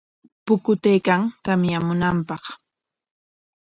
Pukutaykan, 0.45 1.21
tamyamunqañam. 1.43 2.41